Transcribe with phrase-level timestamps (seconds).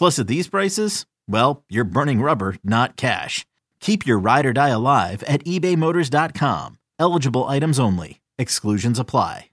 [0.00, 3.44] Plus, at these prices, well, you're burning rubber, not cash.
[3.80, 6.78] Keep your ride or die alive at ebaymotors.com.
[6.98, 8.22] Eligible items only.
[8.38, 9.50] Exclusions apply.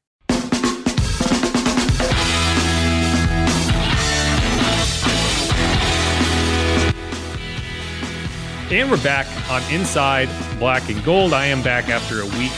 [8.72, 11.34] And we're back on Inside Black and Gold.
[11.34, 12.54] I am back after a week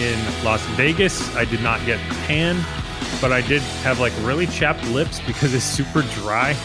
[0.00, 1.36] in Las Vegas.
[1.36, 2.64] I did not get tan,
[3.20, 6.56] but I did have like really chapped lips because it's super dry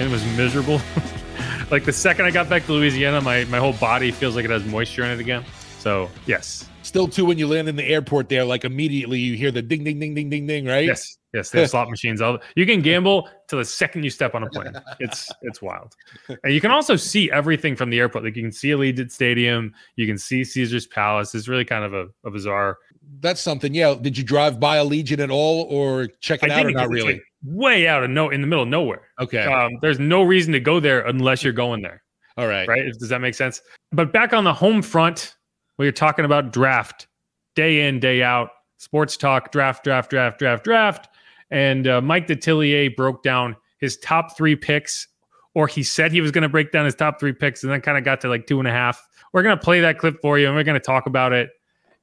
[0.00, 0.80] and it was miserable.
[1.70, 4.50] like the second I got back to Louisiana, my, my whole body feels like it
[4.50, 5.44] has moisture in it again.
[5.78, 6.69] So, yes.
[6.82, 9.84] Still, too, when you land in the airport there, like immediately you hear the ding,
[9.84, 10.86] ding, ding, ding, ding, ding, right?
[10.86, 11.16] Yes.
[11.32, 12.20] Yes, they have slot machines.
[12.20, 14.72] All you can gamble till the second you step on a plane.
[14.98, 15.94] It's it's wild,
[16.42, 18.24] and you can also see everything from the airport.
[18.24, 21.34] Like you can see Allegiant Stadium, you can see Caesar's Palace.
[21.34, 22.78] It's really kind of a, a bizarre.
[23.20, 23.74] That's something.
[23.74, 23.94] Yeah.
[24.00, 27.14] Did you drive by Allegiant at all, or check it I out, or not really?
[27.14, 29.02] Like way out of no in the middle of nowhere.
[29.20, 29.44] Okay.
[29.44, 32.02] Um, there's no reason to go there unless you're going there.
[32.36, 32.66] All right.
[32.66, 32.92] Right?
[32.98, 33.60] Does that make sense?
[33.92, 35.36] But back on the home front,
[35.80, 37.06] where you're talking about draft,
[37.54, 41.08] day in, day out, sports talk, draft, draft, draft, draft, draft.
[41.50, 45.08] And uh, Mike Detillier broke down his top three picks,
[45.54, 47.80] or he said he was going to break down his top three picks, and then
[47.80, 49.02] kind of got to like two and a half.
[49.32, 51.48] We're going to play that clip for you, and we're going to talk about it.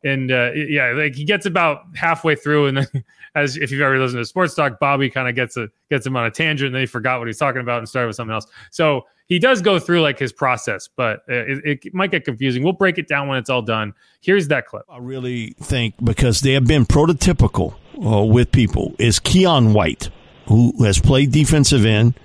[0.03, 2.87] And uh, yeah, like he gets about halfway through, and then
[3.35, 6.17] as if you've ever listened to sports talk, Bobby kind of gets a gets him
[6.17, 8.33] on a tangent, and then he forgot what he's talking about and started with something
[8.33, 8.47] else.
[8.71, 12.63] So he does go through like his process, but uh, it, it might get confusing.
[12.63, 13.93] We'll break it down when it's all done.
[14.21, 14.83] Here's that clip.
[14.89, 20.09] I really think because they have been prototypical uh, with people is Keion White,
[20.47, 22.17] who has played defensive end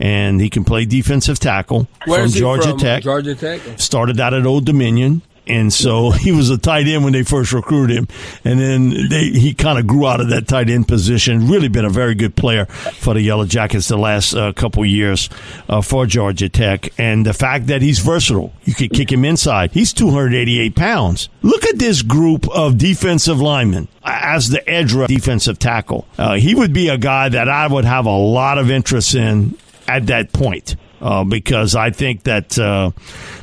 [0.00, 2.78] and he can play defensive tackle Where from is he Georgia from?
[2.78, 3.02] Tech.
[3.02, 3.60] Georgia Tech.
[3.78, 5.22] Started out at Old Dominion.
[5.48, 8.08] And so he was a tight end when they first recruited him,
[8.44, 11.48] and then they, he kind of grew out of that tight end position.
[11.48, 15.28] Really been a very good player for the Yellow Jackets the last uh, couple years
[15.68, 19.72] uh, for Georgia Tech, and the fact that he's versatile, you could kick him inside.
[19.72, 21.28] He's 288 pounds.
[21.42, 26.06] Look at this group of defensive linemen as the edge defensive tackle.
[26.16, 29.56] Uh, he would be a guy that I would have a lot of interest in
[29.86, 30.76] at that point.
[31.00, 32.90] Uh, because I think that, uh,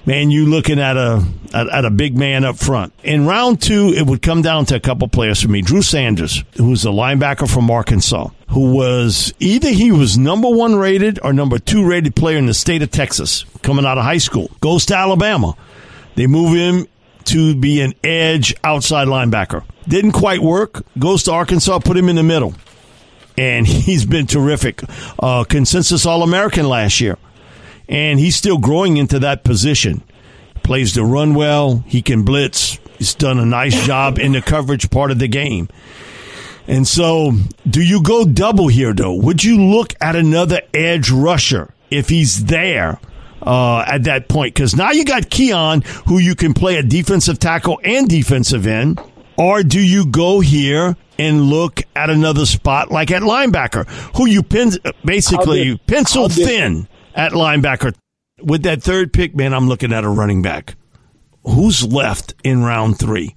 [0.06, 2.94] man, you looking at a at, a big man up front.
[3.04, 5.62] In round two, it would come down to a couple players for me.
[5.62, 11.20] Drew Sanders, who's a linebacker from Arkansas, who was either he was number one rated
[11.24, 14.52] or number two rated player in the state of Texas coming out of high school.
[14.60, 15.56] Goes to Alabama.
[16.16, 16.88] They move him
[17.26, 19.64] to be an edge outside linebacker.
[19.88, 20.86] Didn't quite work.
[21.00, 22.54] Goes to Arkansas, put him in the middle.
[23.38, 24.82] And he's been terrific.
[25.20, 27.18] Uh, consensus All American last year
[27.88, 30.04] and he's still growing into that position.
[30.64, 31.84] Plays the run well.
[31.88, 32.80] He can blitz.
[32.98, 35.70] He's done a nice job in the coverage part of the game.
[36.68, 37.34] And so,
[37.70, 39.14] do you go double here, though?
[39.14, 43.00] Would you look at another edge rusher if he's there
[43.44, 44.56] uh, at that point?
[44.56, 49.00] Because now you got Keion, who you can play a defensive tackle and defensive end.
[49.38, 54.42] Or do you go here and look at another spot like at linebacker, who you
[54.42, 54.72] pin,
[55.04, 57.96] basically pencil thin at linebacker?
[58.44, 60.76] With that third pick, man, I'm looking at a running back.
[61.44, 63.36] Who's left in round three?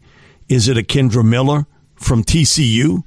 [0.49, 3.05] Is it a Kendre Miller from TCU?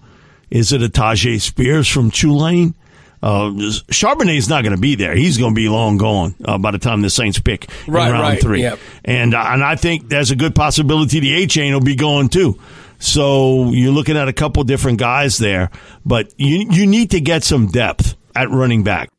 [0.50, 2.76] Is it a Tyjae Spears from Tulane?
[3.24, 3.50] Uh,
[3.92, 5.16] Charbonnet is not going to be there.
[5.16, 8.14] He's going to be long gone uh, by the time the Saints pick Right, in
[8.14, 8.62] round right, three.
[8.62, 8.80] yep.
[9.06, 12.60] And uh, and I think there's a good possibility the Achane will be going too.
[13.00, 15.70] So you're looking at a couple different guys there,
[16.06, 19.10] but you you need to get some depth at running back.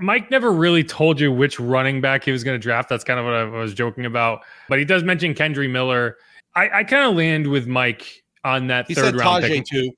[0.00, 2.90] Mike never really told you which running back he was going to draft.
[2.90, 4.42] That's kind of what I was joking about.
[4.68, 6.18] But he does mention Kendre Miller.
[6.54, 9.66] I, I kind of land with Mike on that He third said round Tyjae pick.
[9.66, 9.90] too.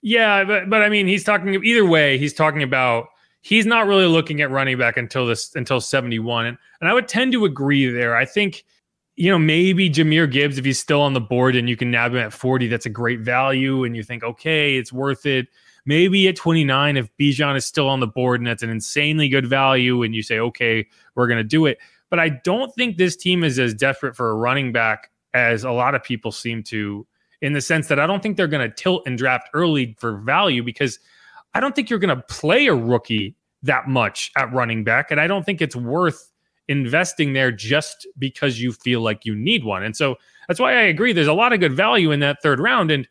[0.00, 2.16] Yeah, but but I mean, he's talking either way.
[2.16, 3.08] He's talking about
[3.42, 6.94] he's not really looking at running back until this until seventy one, and and I
[6.94, 8.16] would tend to agree there.
[8.16, 8.64] I think
[9.16, 12.12] you know maybe Jahmyr Gibbs if he's still on the board and you can nab
[12.12, 15.48] him at forty, that's a great value, and you think okay, it's worth it.
[15.86, 19.28] Maybe at twenty nine, if Bijan is still on the board and that's an insanely
[19.28, 21.78] good value, and you say okay, we're gonna do it.
[22.10, 25.70] But I don't think this team is as desperate for a running back as a
[25.70, 27.06] lot of people seem to
[27.42, 30.16] in the sense that I don't think they're going to tilt and draft early for
[30.18, 30.98] value because
[31.54, 35.10] I don't think you're going to play a rookie that much at running back.
[35.10, 36.32] And I don't think it's worth
[36.68, 39.82] investing there just because you feel like you need one.
[39.82, 40.16] And so
[40.48, 41.12] that's why I agree.
[41.12, 42.90] There's a lot of good value in that third round.
[42.90, 43.06] And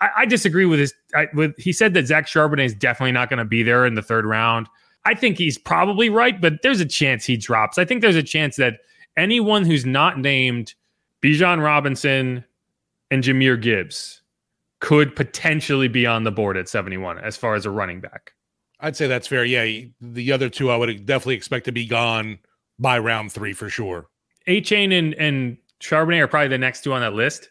[0.00, 3.28] I, I disagree with his, I, with, he said that Zach Charbonnet is definitely not
[3.28, 4.68] going to be there in the third round.
[5.04, 7.78] I think he's probably right, but there's a chance he drops.
[7.78, 8.80] I think there's a chance that
[9.16, 10.74] anyone who's not named
[11.22, 12.44] Bijan Robinson,
[13.10, 14.22] and Jahmyr Gibbs
[14.80, 18.32] could potentially be on the board at 71 as far as a running back.
[18.80, 19.44] I'd say that's fair.
[19.44, 22.38] Yeah, the other two I would definitely expect to be gone
[22.78, 24.06] by round three for sure.
[24.46, 27.50] A Chain and and Charbonnet are probably the next two on that list.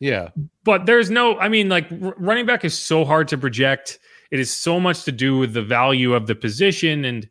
[0.00, 0.30] Yeah,
[0.64, 3.98] But there's no, I mean, like running back is so hard to project.
[4.30, 7.04] It is so much to do with the value of the position.
[7.04, 7.28] And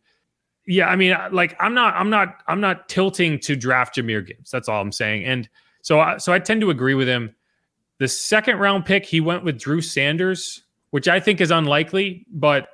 [0.66, 4.52] yeah, I mean, like I'm not, I'm not, I'm not tilting to draft Jahmyr Gibbs.
[4.52, 5.26] That's all I'm saying.
[5.26, 5.50] And
[5.82, 7.36] so, I, so I tend to agree with him.
[8.00, 12.70] The second round pick, he went with Drew Sanders, which I think is unlikely, but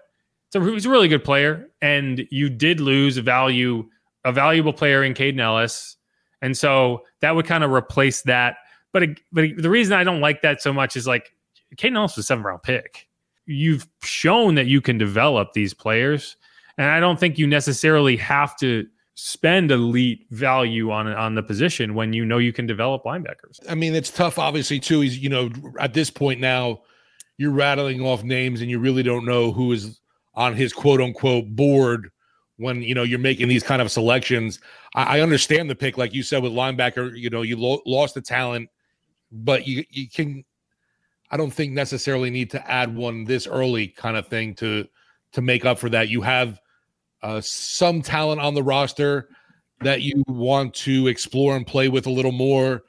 [0.48, 1.70] it's a, he's a really good player.
[1.82, 3.88] And you did lose value,
[4.26, 5.96] a valuable player in Kaden Elliss.
[6.42, 8.58] And so that would kind of replace that.
[8.92, 11.32] But, but the reason I don't like that so much is like
[11.76, 13.08] Kaden Elliss was a seven round pick.
[13.46, 16.36] You've shown that you can develop these players.
[16.78, 21.94] And I don't think you necessarily have to spend elite value on on the position
[21.94, 23.60] when you know you can develop linebackers.
[23.68, 24.40] I mean it's tough.
[24.40, 25.02] Obviously, too.
[25.02, 25.50] He's you know
[25.80, 26.82] at this point now,
[27.38, 30.00] you're rattling off names and you really don't know who is
[30.36, 32.12] on his quote unquote board
[32.56, 34.60] when you know you're making these kind of selections.
[34.96, 37.12] I, I understand the pick, like you said with linebacker.
[37.18, 38.70] You know you lo- lost the talent,
[39.32, 40.44] but you you can.
[41.32, 44.88] I don't think necessarily need to add one this early kind of thing to
[45.34, 46.10] to make up for that.
[46.10, 46.60] You have
[47.22, 49.30] uh, some talent on the roster
[49.82, 52.84] that you want to explore and play with a little more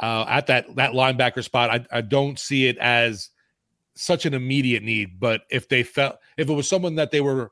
[0.00, 1.70] uh, at that that linebacker spot.
[1.70, 3.30] I, I don't see it as
[3.94, 7.50] such an immediate need, but if they felt if it was someone that they were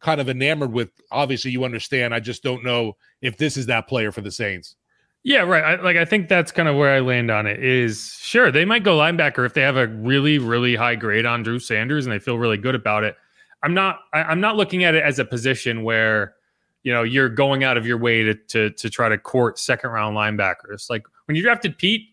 [0.00, 2.14] kind of enamored with, obviously you understand.
[2.14, 4.76] I just don't know if this is that player for the Saints.
[5.24, 5.64] Yeah, right.
[5.64, 7.64] I, like I think that's kind of where I land on it.
[7.64, 11.42] Is sure they might go linebacker if they have a really really high grade on
[11.42, 13.16] Drew Sanders and they feel really good about it.
[13.62, 14.00] I'm not.
[14.12, 16.34] I, I'm not looking at it as a position where
[16.82, 19.90] you know you're going out of your way to to to try to court second
[19.90, 20.90] round linebackers.
[20.90, 22.06] Like when you drafted Pete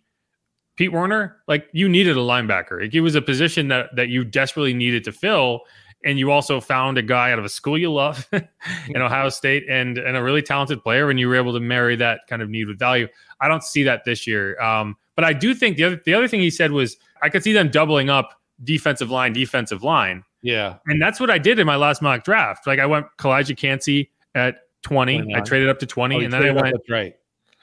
[0.77, 2.81] Pete Werner, like you needed a linebacker.
[2.81, 5.63] Like, it was a position that that you desperately needed to fill,
[6.03, 8.27] and you also found a guy out of a school you love
[8.89, 11.95] in Ohio State and and a really talented player, and you were able to marry
[11.98, 13.07] that kind of need with value.
[13.39, 16.27] I don't see that this year, um, but I do think the other the other
[16.27, 20.23] thing he said was I could see them doubling up defensive line, defensive line.
[20.44, 22.66] Yeah, And that's what I did in my last mock draft.
[22.66, 25.35] Like I went Calijah Kancey at 20.
[25.35, 26.16] I traded up to 20.
[26.16, 27.16] Oh, and then I up, went right.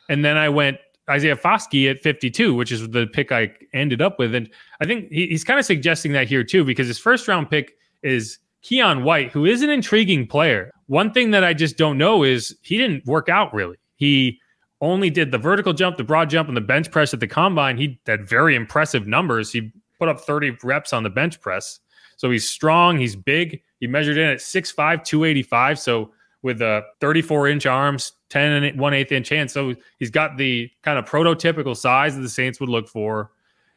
[0.08, 4.18] and then I went Isaiah Foskey at 52, which is the pick I ended up
[4.18, 4.34] with.
[4.34, 7.50] And I think he, he's kind of suggesting that here too, because his first round
[7.50, 10.72] pick is Keion White, who is an intriguing player.
[10.86, 13.76] One thing that I just don't know is he didn't work out really.
[13.96, 14.40] He
[14.80, 17.76] only did the vertical jump, the broad jump, and the bench press at the combine.
[17.76, 19.52] He had very impressive numbers.
[19.52, 21.80] He put up 30 reps on the bench press.
[22.16, 23.60] So he's strong, he's big.
[23.80, 25.78] He measured in at 6'5, 285.
[25.78, 26.12] So
[26.42, 29.52] with a 34 inch arms, 10 and one eighth inch hands.
[29.52, 33.30] So he's got the kind of prototypical size that the Saints would look for.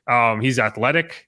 [0.07, 1.27] Um, he's athletic,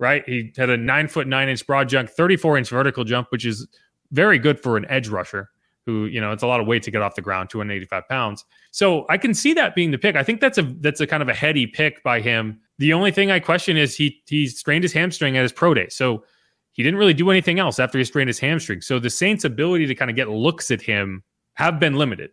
[0.00, 0.24] right?
[0.26, 3.68] He had a nine foot nine inch broad jump, 34 inch vertical jump, which is
[4.10, 5.50] very good for an edge rusher
[5.86, 8.44] who, you know, it's a lot of weight to get off the ground, 285 pounds.
[8.70, 10.16] So I can see that being the pick.
[10.16, 12.60] I think that's a that's a kind of a heady pick by him.
[12.78, 15.88] The only thing I question is he he strained his hamstring at his pro day.
[15.90, 16.24] So
[16.72, 18.80] he didn't really do anything else after he strained his hamstring.
[18.80, 21.22] So the Saints' ability to kind of get looks at him
[21.54, 22.30] have been limited.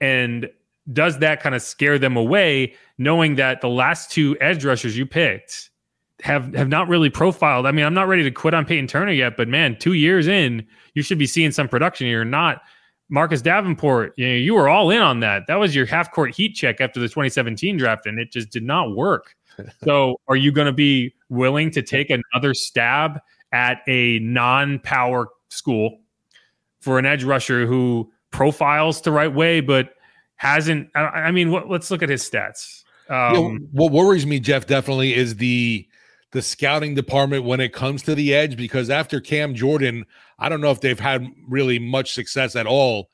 [0.00, 0.48] And
[0.92, 5.06] does that kind of scare them away, knowing that the last two edge rushers you
[5.06, 5.70] picked
[6.22, 7.66] have have not really profiled?
[7.66, 10.26] I mean, I'm not ready to quit on Peyton Turner yet, but man, two years
[10.26, 12.06] in, you should be seeing some production.
[12.06, 12.62] You're not
[13.08, 14.14] Marcus Davenport.
[14.16, 15.46] You know, you were all in on that.
[15.48, 18.62] That was your half court heat check after the 2017 draft, and it just did
[18.62, 19.34] not work.
[19.84, 23.20] so, are you going to be willing to take another stab
[23.52, 26.00] at a non-power school
[26.80, 29.94] for an edge rusher who profiles the right way, but
[30.36, 30.90] hasn't?
[30.94, 32.82] I, I mean, what, let's look at his stats.
[33.08, 35.86] Um, you know, what worries me, Jeff, definitely is the
[36.34, 40.04] the scouting department when it comes to the edge because after Cam Jordan,
[40.36, 43.08] I don't know if they've had really much success at all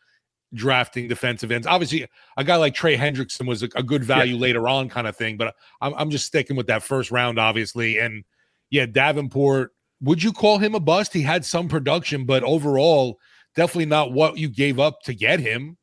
[0.54, 1.66] drafting defensive ends.
[1.66, 2.08] Obviously,
[2.38, 4.40] a guy like Trey Hendrickson was a, a good value yeah.
[4.40, 5.36] later on, kind of thing.
[5.36, 7.98] But I'm, I'm just sticking with that first round, obviously.
[7.98, 8.24] And
[8.70, 9.72] yeah, Davenport.
[10.00, 11.12] Would you call him a bust?
[11.12, 13.18] He had some production, but overall,
[13.54, 15.76] definitely not what you gave up to get him.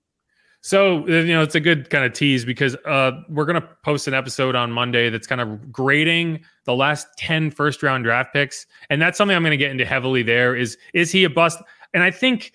[0.61, 4.13] So you know, it's a good kind of tease because uh, we're gonna post an
[4.13, 9.01] episode on Monday that's kind of grading the last 10 first round draft picks, and
[9.01, 10.23] that's something I'm gonna get into heavily.
[10.23, 11.59] There is is he a bust?
[11.93, 12.51] And I think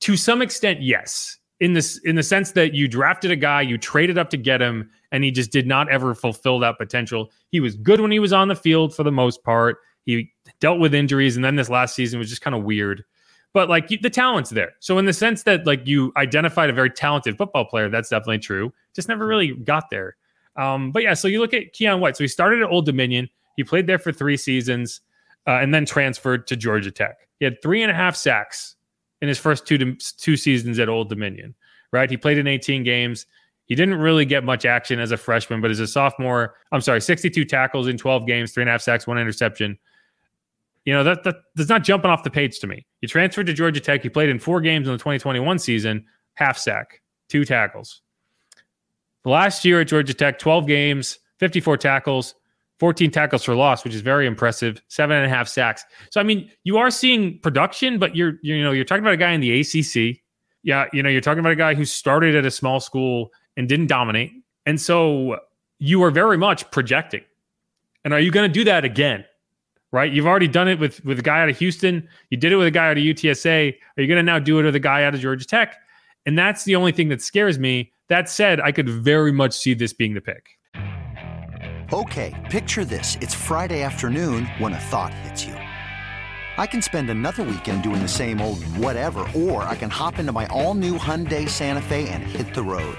[0.00, 3.78] to some extent, yes in this in the sense that you drafted a guy, you
[3.78, 7.30] traded up to get him, and he just did not ever fulfill that potential.
[7.50, 9.78] He was good when he was on the field for the most part.
[10.04, 13.04] He dealt with injuries, and then this last season was just kind of weird.
[13.56, 14.74] But like the talent's there.
[14.80, 18.40] So in the sense that like you identified a very talented football player, that's definitely
[18.40, 18.70] true.
[18.94, 20.16] Just never really got there.
[20.56, 22.18] Um, but yeah, so you look at Keion White.
[22.18, 23.30] So he started at Old Dominion.
[23.56, 25.00] He played there for three seasons,
[25.46, 27.16] uh, and then transferred to Georgia Tech.
[27.38, 28.76] He had three and a half sacks
[29.22, 31.54] in his first two two seasons at Old Dominion.
[31.92, 33.24] Right, he played in 18 games.
[33.64, 37.00] He didn't really get much action as a freshman, but as a sophomore, I'm sorry,
[37.00, 39.78] 62 tackles in 12 games, three and a half sacks, one interception.
[40.86, 42.86] You know that, that that's not jumping off the page to me.
[43.00, 44.02] He transferred to Georgia Tech.
[44.02, 48.02] He played in four games in the 2021 season, half sack, two tackles.
[49.24, 52.36] Last year at Georgia Tech, 12 games, 54 tackles,
[52.78, 54.80] 14 tackles for loss, which is very impressive.
[54.86, 55.84] Seven and a half sacks.
[56.12, 59.18] So I mean, you are seeing production, but you're you know you're talking about a
[59.18, 60.20] guy in the ACC.
[60.62, 63.68] Yeah, you know you're talking about a guy who started at a small school and
[63.68, 64.30] didn't dominate,
[64.66, 65.40] and so
[65.80, 67.24] you are very much projecting.
[68.04, 69.24] And are you going to do that again?
[69.96, 70.12] Right?
[70.12, 72.06] You've already done it with with a guy out of Houston.
[72.28, 73.72] You did it with a guy out of UTSA.
[73.72, 75.74] Are you going to now do it with a guy out of Georgia Tech?
[76.26, 77.94] And that's the only thing that scares me.
[78.10, 80.50] That said, I could very much see this being the pick.
[81.94, 83.16] Okay, picture this.
[83.22, 85.54] It's Friday afternoon when a thought hits you.
[85.54, 90.30] I can spend another weekend doing the same old whatever, or I can hop into
[90.30, 92.98] my all new Hyundai Santa Fe and hit the road.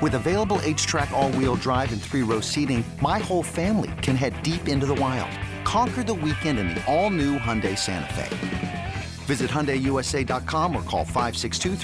[0.00, 4.40] With available H-Track all wheel drive, and three row seating, my whole family can head
[4.44, 5.36] deep into the wild.
[5.68, 8.94] Conquer the weekend in the all new Hyundai Santa Fe.
[9.26, 11.76] Visit HyundaiUSA.com or call 562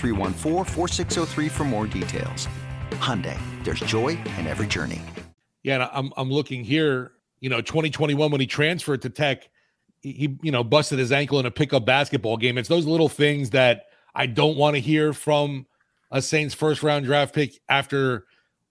[1.50, 2.48] for more details.
[2.92, 5.02] Hyundai, there's joy in every journey.
[5.62, 7.12] Yeah, I'm I'm looking here.
[7.40, 9.50] You know, 2021 when he transferred to Tech,
[10.00, 12.56] he you know busted his ankle in a pickup basketball game.
[12.56, 13.82] It's those little things that
[14.14, 15.66] I don't want to hear from
[16.10, 18.24] a Saints first round draft pick after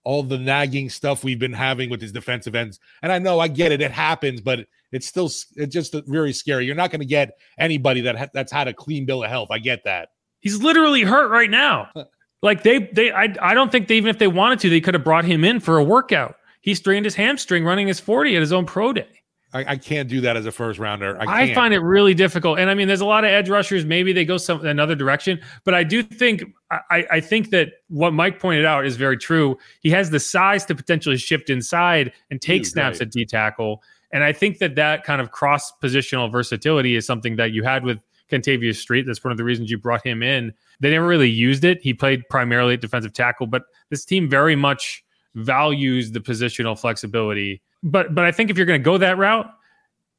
[0.04, 2.78] all the nagging stuff we've been having with his defensive ends.
[3.02, 6.66] And I know I get it, it happens, but it's still it's just very scary.
[6.66, 9.48] You're not going to get anybody that ha- that's had a clean bill of health.
[9.50, 10.10] I get that.
[10.40, 11.90] He's literally hurt right now.
[12.42, 14.94] like they they I I don't think they even if they wanted to, they could
[14.94, 18.40] have brought him in for a workout he strained his hamstring running his 40 at
[18.40, 19.20] his own pro day.
[19.54, 21.16] I, I can't do that as a first rounder.
[21.20, 22.58] I, I, find it really difficult.
[22.58, 23.84] And I mean, there's a lot of edge rushers.
[23.84, 28.12] Maybe they go some another direction, but I do think I, I think that what
[28.12, 29.56] Mike pointed out is very true.
[29.80, 33.06] He has the size to potentially shift inside and take snaps right.
[33.06, 33.82] at D tackle.
[34.10, 37.84] And I think that that kind of cross positional versatility is something that you had
[37.84, 37.98] with
[38.30, 39.06] Kentavius Street.
[39.06, 40.52] That's one of the reasons you brought him in.
[40.80, 41.80] They never really used it.
[41.80, 47.60] He played primarily at defensive tackle, but this team very much values the positional flexibility.
[47.84, 49.46] But but I think if you're going to go that route,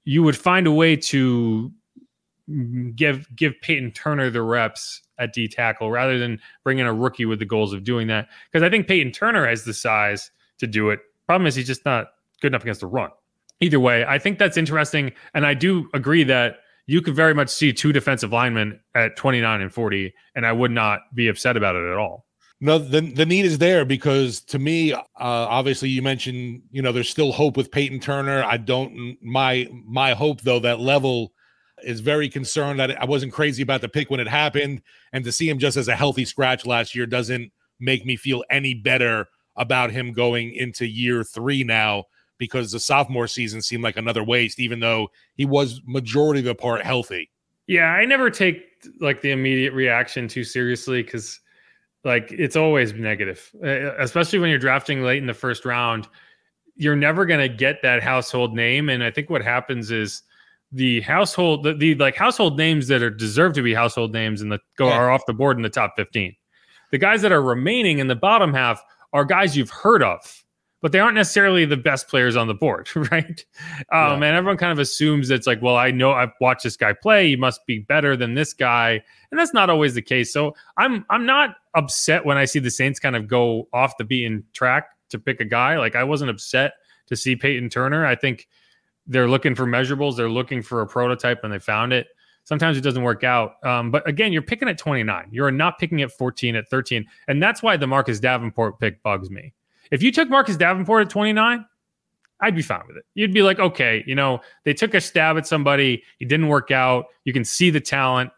[0.05, 1.71] you would find a way to
[2.95, 7.25] give give Peyton Turner the reps at D tackle rather than bring in a rookie
[7.25, 8.27] with the goals of doing that.
[8.51, 10.99] Because I think Peyton Turner has the size to do it.
[11.25, 12.07] Problem is he's just not
[12.39, 13.09] good enough against the run.
[13.61, 16.57] Either way, I think that's interesting, and I do agree that
[16.87, 20.71] you could very much see two defensive linemen at 29 and 40, and I would
[20.71, 22.24] not be upset about it at all.
[22.65, 26.91] No, the the need is there because to me, uh, obviously, you mentioned you know
[26.91, 28.43] there's still hope with Peyton Turner.
[28.43, 31.31] I don't my my hope though that level
[31.83, 34.81] is very concerned that I wasn't crazy about the pick when it happened,
[35.13, 38.43] and to see him just as a healthy scratch last year doesn't make me feel
[38.49, 42.05] any better about him going into year three now
[42.39, 46.55] because the sophomore season seemed like another waste, even though he was majority of the
[46.55, 47.29] part healthy.
[47.67, 48.63] Yeah, I never take
[48.99, 51.41] like the immediate reaction too seriously because
[52.05, 53.53] like it's always negative,
[53.99, 56.07] especially when you're drafting late in the first round.
[56.77, 60.23] You're never going to get that household name, and I think what happens is
[60.71, 64.51] the household, the, the like household names that are deserve to be household names and
[64.51, 64.93] the go yeah.
[64.93, 66.35] are off the board in the top 15.
[66.91, 68.81] The guys that are remaining in the bottom half
[69.13, 70.44] are guys you've heard of,
[70.81, 73.45] but they aren't necessarily the best players on the board, right?
[73.91, 74.13] Um, Yeah.
[74.13, 77.29] And everyone kind of assumes it's like, well, I know I've watched this guy play;
[77.29, 79.01] he must be better than this guy,
[79.31, 80.31] and that's not always the case.
[80.31, 84.03] So I'm I'm not upset when I see the Saints kind of go off the
[84.03, 85.77] beaten track to pick a guy.
[85.77, 86.73] Like I wasn't upset
[87.07, 88.05] to see Peyton Turner.
[88.05, 88.47] I think
[89.07, 92.07] they're looking for measurables, they're looking for a prototype, and they found it.
[92.43, 93.55] Sometimes it doesn't work out.
[93.65, 95.29] Um, but again, you're picking at 29.
[95.31, 97.03] You're not picking at 14, at 13.
[97.27, 99.51] And that's why the Marcus Davenport pick bugs me.
[99.91, 101.65] If you took Marcus Davenport at 29,
[102.41, 103.05] I'd be fine with it.
[103.13, 106.71] You'd be like, okay, you know, they took a stab at somebody, it didn't work
[106.71, 107.05] out.
[107.23, 108.31] You can see the talent.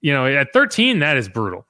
[0.00, 1.66] You know, at 13, that is brutal.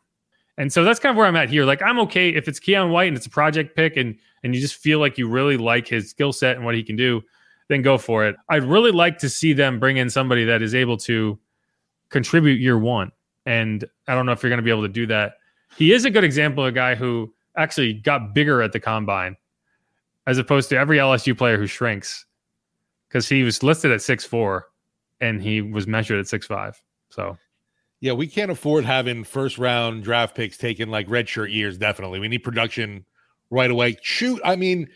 [0.57, 1.65] And so that's kind of where I'm at here.
[1.65, 4.61] Like, I'm okay if it's Keion White and it's a project pick and and you
[4.61, 7.23] just feel like you really like his skill set and what he can do,
[7.69, 8.37] then go for it.
[8.49, 11.39] I'd really like to see them bring in somebody that is able to
[12.09, 13.13] contribute year one.
[13.47, 15.35] And I don't know if you're going to be able to do that.
[15.77, 19.37] He is a good example of a guy who actually got bigger at the combine
[20.27, 22.27] as opposed to every LSU player who shrinks
[23.09, 24.69] because he was listed at six four
[25.21, 26.81] and he was measured at six five.
[27.11, 27.37] So
[28.01, 31.79] Yeah, we can't afford having first round draft picks taken like redshirt years.
[31.79, 33.05] Definitely, we need production
[33.51, 33.97] right away.
[34.03, 34.89] Shoot, I mean,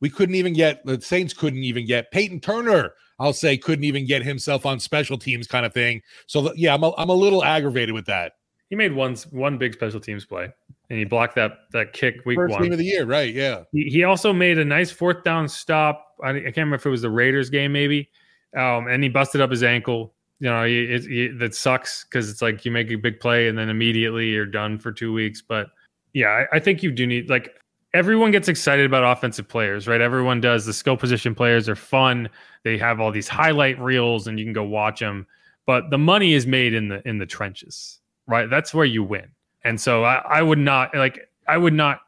[0.00, 2.92] we couldn't even get the Saints couldn't even get Peyton Turner.
[3.20, 6.02] I'll say couldn't even get himself on special teams, kind of thing.
[6.26, 8.32] So yeah, I'm a, I'm a little aggravated with that.
[8.70, 10.48] He made one one big special teams play
[10.90, 12.62] and he blocked that that kick week First one.
[12.62, 13.32] game of the year, right?
[13.32, 16.14] Yeah, He, he also made a nice fourth down stop.
[16.22, 18.10] I, I can't remember if it was the Raiders game, maybe.
[18.56, 20.14] Um, and he busted up his ankle.
[20.40, 23.48] You know, he, it, he, that sucks because it's like you make a big play
[23.48, 25.42] and then immediately you're done for two weeks.
[25.42, 25.68] But
[26.12, 27.54] yeah, I, I think you do need like
[27.92, 30.00] everyone gets excited about offensive players, right?
[30.00, 30.64] Everyone does.
[30.64, 32.28] The skill position players are fun.
[32.64, 35.26] They have all these highlight reels and you can go watch them.
[35.66, 37.97] But the money is made in the in the trenches,
[38.28, 38.48] right?
[38.48, 39.26] That's where you win.
[39.64, 42.00] And so I, I would not like I would not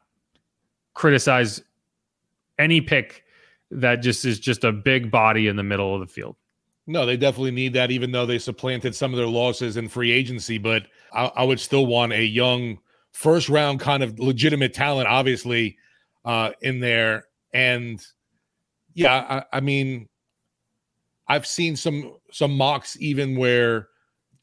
[0.93, 1.61] criticize
[2.57, 3.25] any pick
[3.71, 6.35] that just is just a big body in the middle of the field.
[6.87, 7.91] no, they definitely need that.
[7.91, 11.59] Even though they supplanted some of their losses in free agency, but I, I would
[11.59, 12.79] still want a young
[13.11, 15.77] first round kind of legitimate talent, obviously,
[16.23, 17.25] uh, in there.
[17.53, 18.05] And
[18.93, 20.07] yeah, I, I mean,
[21.27, 23.87] I've seen some some mocks even where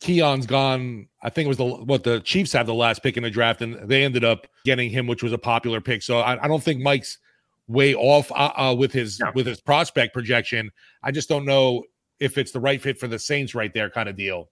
[0.00, 1.08] Keion's gone.
[1.22, 3.62] I think it was the what the Chiefs have the last pick in the draft,
[3.62, 6.02] and they ended up getting him, which was a popular pick.
[6.02, 7.18] So I, I don't think Mike's
[7.66, 9.32] way off uh, uh, with his No.
[9.34, 10.70] with his prospect projection.
[11.02, 11.84] I just don't know
[12.20, 14.48] if it's the right fit for the Saints right there, kind of deal.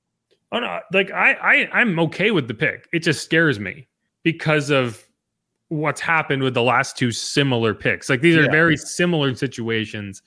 [0.53, 2.89] Oh no, like I, I I'm okay with the pick.
[2.93, 3.87] It just scares me
[4.25, 5.05] because of
[5.69, 8.09] what's happened with the last two similar picks.
[8.09, 8.51] Like these are Yeah.
[8.51, 10.23] very similar situations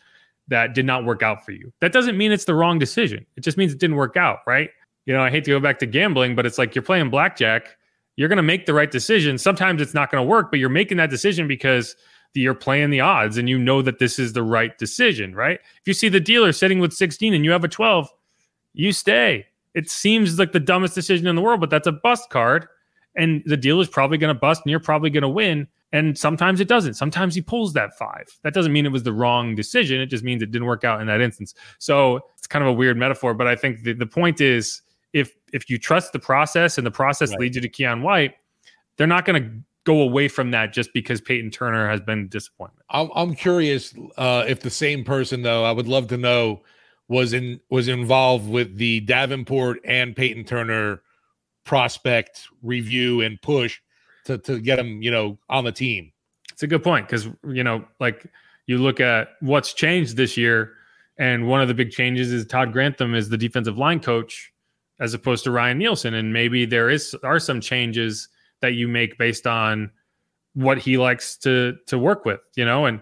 [0.49, 1.71] that did not work out for you.
[1.79, 3.25] That doesn't mean it's the wrong decision.
[3.37, 4.69] It just means it didn't work out, right?
[5.09, 7.77] You know, I hate to go back to gambling, but it's like you're playing blackjack.
[8.15, 9.39] You're going to make the right decision.
[9.39, 11.95] Sometimes it's not going to work, but you're making that decision because
[12.35, 15.59] you're playing the odds and you know that this is the right decision, right?
[15.81, 18.07] If you see the dealer sitting with 16 and you have a 12,
[18.73, 19.47] you stay.
[19.73, 22.67] It seems like the dumbest decision in the world, but that's a bust card.
[23.15, 25.67] And the dealer's probably going to bust and you're probably going to win.
[25.91, 26.93] And sometimes it doesn't.
[26.93, 28.27] Sometimes he pulls that five.
[28.43, 30.01] That doesn't mean it was the wrong decision.
[30.01, 31.55] It just means it didn't work out in that instance.
[31.79, 34.83] So it's kind of a weird metaphor, but I think the, the point is
[35.53, 37.39] if you trust the process and the process Right.
[37.41, 38.35] leads you to Keion White,
[38.97, 39.49] they're not going to
[39.85, 42.85] go away from that just because Peyton Turner has been a disappointment.
[42.89, 45.63] I'm I'm curious uh, if the same person though.
[45.63, 46.61] I would love to know
[47.07, 51.01] was in was involved with the Davenport and Peyton Turner
[51.65, 53.79] prospect review and push
[54.25, 56.11] to to get them you know on the team.
[56.51, 58.25] It's a good point because you know, like
[58.67, 60.73] you look at what's changed this year,
[61.17, 64.51] and one of the big changes is Todd Grantham is the defensive line coach
[64.99, 68.29] as opposed to Ryan Nielsen, and maybe there is are some changes
[68.61, 69.91] that you make based on
[70.53, 72.85] what he likes to to work with, you know.
[72.85, 73.01] And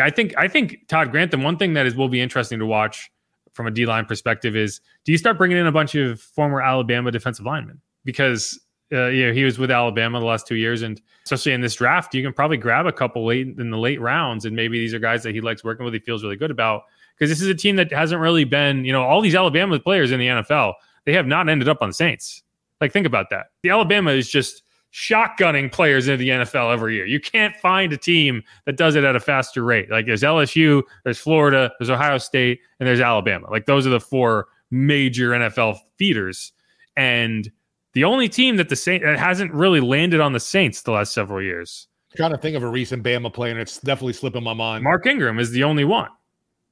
[0.00, 1.42] I think I think Todd Grantham.
[1.42, 3.10] One thing that is will be interesting to watch
[3.52, 6.60] from a D line perspective is do you start bringing in a bunch of former
[6.60, 8.60] Alabama defensive linemen because
[8.92, 11.74] uh, you know he was with Alabama the last two years, and especially in this
[11.74, 14.94] draft, you can probably grab a couple late in the late rounds, and maybe these
[14.94, 16.84] are guys that he likes working with, he feels really good about.
[17.18, 20.12] Because this is a team that hasn't really been, you know, all these Alabama players
[20.12, 20.74] in the NFL,
[21.06, 22.42] they have not ended up on the Saints.
[22.80, 23.46] Like, think about that.
[23.62, 27.06] The Alabama is just shotgunning players into the NFL every year.
[27.06, 29.90] You can't find a team that does it at a faster rate.
[29.90, 33.48] Like, there's LSU, there's Florida, there's Ohio State, and there's Alabama.
[33.50, 36.52] Like, those are the four major NFL feeders.
[36.96, 37.50] And
[37.92, 41.14] the only team that the Saint that hasn't really landed on the Saints the last
[41.14, 41.88] several years.
[42.14, 44.84] trying to think of a recent Bama player, and it's definitely slipping my mind.
[44.84, 46.08] Mark Ingram is the only one.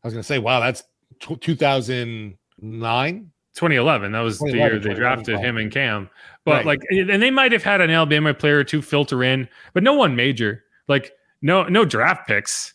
[0.03, 0.83] I was gonna say, wow, that's
[1.21, 3.31] t- 2009.
[3.55, 4.13] 2011.
[4.13, 6.11] That was the year they drafted him and Cam.
[6.45, 6.67] But Right.
[6.67, 9.95] like, and they might have had an Alabama player or two filter in, but no
[9.95, 10.65] one major.
[10.89, 11.13] Like,
[11.43, 12.73] no, no draft picks.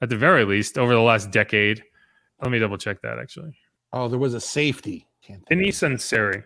[0.00, 1.82] at the very least over the last decade.
[2.40, 3.58] Let me double check that actually.
[3.92, 5.08] Oh, there was a safety.
[5.48, 6.44] Vinny Sunseri.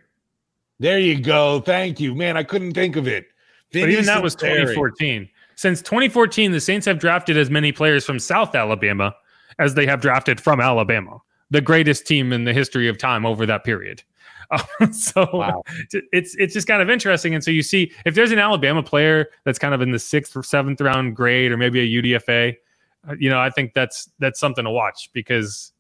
[0.81, 1.61] There you go.
[1.61, 2.37] Thank you, man.
[2.38, 3.27] I couldn't think of it.
[3.70, 5.29] Vinny but even that was 2014.
[5.55, 9.14] Since 2014, the Saints have drafted as many players from South Alabama
[9.59, 11.18] as they have drafted from Alabama,
[11.52, 14.02] the greatest team in the history of time over that period.
[14.92, 15.62] so wow.
[16.12, 17.34] it's it's just kind of interesting.
[17.34, 20.36] And so you see, if there's an Alabama player that's kind of in the sixth
[20.36, 22.56] or seventh round grade, or maybe a UDFA,
[23.08, 25.72] uh, you know, I think that's that's something to watch because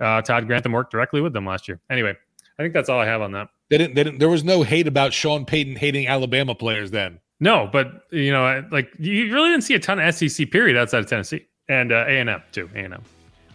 [0.00, 1.80] uh, Todd Grantham worked directly with them last year.
[1.90, 2.14] Anyway,
[2.58, 3.48] I think that's all I have on that.
[3.68, 4.18] They didn't, they didn't.
[4.18, 7.20] There was no hate about Sean Payton hating Alabama players then.
[7.38, 11.00] No, but you know, like you really didn't see a ton of SEC period outside
[11.00, 12.70] of Tennessee and uh, A and M too.
[12.74, 13.02] A and M,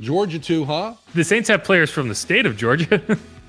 [0.02, 0.96] Georgia too, huh?
[1.14, 3.02] The Saints have players from the state of Georgia,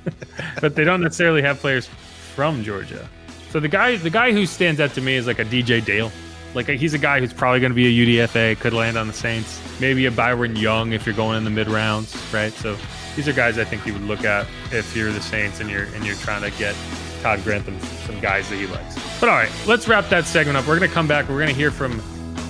[0.61, 1.89] but they don't necessarily have players
[2.35, 3.09] from Georgia.
[3.51, 6.13] So the guy, the guy who stands out to me is like a DJ Dale.
[6.55, 9.13] Like he's a guy who's probably going to be a UDFA, could land on the
[9.15, 9.61] Saints.
[9.81, 12.53] Maybe a Byron Young if you're going in the mid rounds, right?
[12.53, 12.77] So
[13.17, 15.85] these are guys I think you would look at if you're the Saints and you're
[15.95, 16.77] and you're trying to get
[17.23, 18.97] Todd Grantham some guys that he likes.
[19.21, 20.67] But all right, let's wrap that segment up.
[20.67, 21.29] We're going to come back.
[21.29, 22.03] We're going to hear from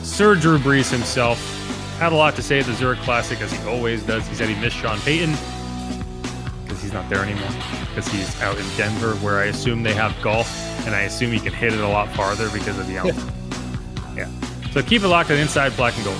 [0.02, 1.38] Sir Drew Brees himself.
[2.02, 4.26] Had a lot to say at the Zurich Classic, as he always does.
[4.26, 5.36] He said he missed Sean Payton
[6.64, 7.48] because he's not there anymore,
[7.90, 10.52] because he's out in Denver, where I assume they have golf,
[10.84, 13.14] and I assume he can hit it a lot farther because of the outfit.
[14.16, 14.28] yeah.
[14.72, 16.18] So keep it locked on Inside Black and Gold.